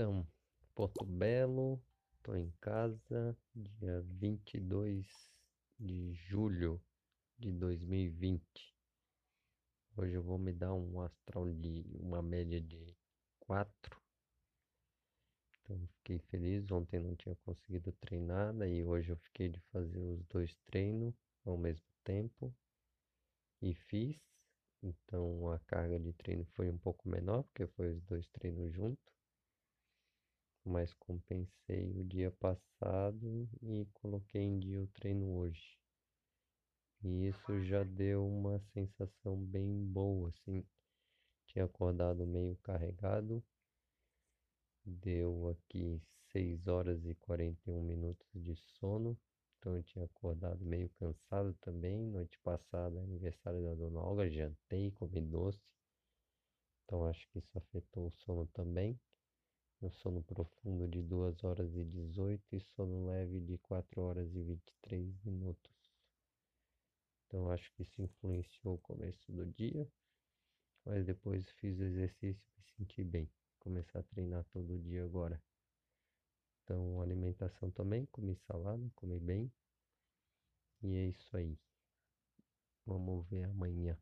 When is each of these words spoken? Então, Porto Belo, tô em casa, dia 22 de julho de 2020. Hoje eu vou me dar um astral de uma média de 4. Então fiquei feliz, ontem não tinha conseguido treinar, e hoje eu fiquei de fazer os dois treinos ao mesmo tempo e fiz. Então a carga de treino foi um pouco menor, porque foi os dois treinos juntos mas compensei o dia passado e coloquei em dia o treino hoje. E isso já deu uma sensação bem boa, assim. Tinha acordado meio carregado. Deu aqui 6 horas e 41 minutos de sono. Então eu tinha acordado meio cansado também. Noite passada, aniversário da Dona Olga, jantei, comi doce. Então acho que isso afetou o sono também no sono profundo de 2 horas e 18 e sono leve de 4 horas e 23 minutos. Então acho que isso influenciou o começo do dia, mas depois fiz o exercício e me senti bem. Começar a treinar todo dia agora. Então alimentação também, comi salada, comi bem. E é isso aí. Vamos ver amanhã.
Então, 0.00 0.26
Porto 0.74 1.04
Belo, 1.04 1.78
tô 2.22 2.34
em 2.34 2.50
casa, 2.58 3.36
dia 3.54 4.00
22 4.00 5.06
de 5.78 6.14
julho 6.14 6.82
de 7.38 7.52
2020. 7.52 8.42
Hoje 9.94 10.14
eu 10.14 10.22
vou 10.22 10.38
me 10.38 10.54
dar 10.54 10.72
um 10.72 11.02
astral 11.02 11.52
de 11.52 11.84
uma 12.00 12.22
média 12.22 12.58
de 12.62 12.96
4. 13.40 14.00
Então 15.52 15.86
fiquei 15.98 16.18
feliz, 16.30 16.70
ontem 16.70 16.98
não 16.98 17.14
tinha 17.14 17.36
conseguido 17.44 17.92
treinar, 18.00 18.54
e 18.62 18.82
hoje 18.82 19.12
eu 19.12 19.18
fiquei 19.18 19.50
de 19.50 19.60
fazer 19.70 20.00
os 20.00 20.24
dois 20.28 20.56
treinos 20.64 21.14
ao 21.44 21.58
mesmo 21.58 21.84
tempo 22.04 22.56
e 23.60 23.74
fiz. 23.74 24.18
Então 24.82 25.52
a 25.52 25.58
carga 25.58 26.00
de 26.00 26.14
treino 26.14 26.46
foi 26.54 26.70
um 26.70 26.78
pouco 26.78 27.06
menor, 27.06 27.42
porque 27.42 27.66
foi 27.66 27.92
os 27.92 28.02
dois 28.04 28.26
treinos 28.28 28.72
juntos 28.72 29.19
mas 30.70 30.94
compensei 30.94 31.90
o 31.96 32.04
dia 32.04 32.30
passado 32.30 33.48
e 33.60 33.84
coloquei 33.92 34.42
em 34.42 34.60
dia 34.60 34.80
o 34.80 34.86
treino 34.86 35.36
hoje. 35.36 35.76
E 37.02 37.26
isso 37.26 37.60
já 37.64 37.82
deu 37.82 38.24
uma 38.24 38.60
sensação 38.72 39.36
bem 39.36 39.84
boa, 39.84 40.28
assim. 40.28 40.64
Tinha 41.46 41.64
acordado 41.64 42.24
meio 42.24 42.56
carregado. 42.58 43.42
Deu 44.84 45.48
aqui 45.48 46.00
6 46.30 46.68
horas 46.68 47.04
e 47.04 47.16
41 47.16 47.82
minutos 47.82 48.28
de 48.32 48.54
sono. 48.78 49.18
Então 49.58 49.74
eu 49.74 49.82
tinha 49.82 50.04
acordado 50.04 50.64
meio 50.64 50.88
cansado 50.90 51.52
também. 51.62 52.06
Noite 52.06 52.38
passada, 52.44 53.00
aniversário 53.00 53.62
da 53.64 53.74
Dona 53.74 54.00
Olga, 54.00 54.30
jantei, 54.30 54.92
comi 54.92 55.20
doce. 55.20 55.60
Então 56.84 57.04
acho 57.04 57.28
que 57.30 57.38
isso 57.40 57.58
afetou 57.58 58.06
o 58.06 58.12
sono 58.12 58.46
também 58.48 58.98
no 59.80 59.90
sono 59.90 60.22
profundo 60.22 60.86
de 60.86 61.02
2 61.02 61.42
horas 61.42 61.74
e 61.74 61.84
18 61.84 62.56
e 62.56 62.60
sono 62.60 63.06
leve 63.06 63.40
de 63.40 63.56
4 63.58 64.00
horas 64.02 64.34
e 64.34 64.42
23 64.42 65.16
minutos. 65.24 65.72
Então 67.26 67.50
acho 67.50 67.72
que 67.72 67.82
isso 67.82 68.02
influenciou 68.02 68.74
o 68.74 68.78
começo 68.78 69.32
do 69.32 69.46
dia, 69.46 69.90
mas 70.84 71.06
depois 71.06 71.48
fiz 71.52 71.78
o 71.78 71.84
exercício 71.84 72.42
e 72.44 72.58
me 72.58 72.64
senti 72.76 73.04
bem. 73.04 73.30
Começar 73.58 74.00
a 74.00 74.02
treinar 74.02 74.44
todo 74.52 74.78
dia 74.78 75.04
agora. 75.04 75.42
Então 76.64 77.00
alimentação 77.00 77.70
também, 77.70 78.06
comi 78.06 78.36
salada, 78.46 78.90
comi 78.94 79.18
bem. 79.18 79.50
E 80.82 80.94
é 80.94 81.06
isso 81.08 81.36
aí. 81.36 81.58
Vamos 82.86 83.26
ver 83.28 83.44
amanhã. 83.44 83.96